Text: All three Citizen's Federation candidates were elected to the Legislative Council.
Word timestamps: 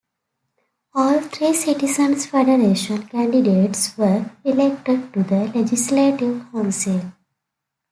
All 0.95 1.19
three 1.21 1.53
Citizen's 1.53 2.25
Federation 2.25 3.07
candidates 3.09 3.95
were 3.99 4.31
elected 4.43 5.13
to 5.13 5.21
the 5.21 5.41
Legislative 5.53 6.49
Council. 6.51 7.13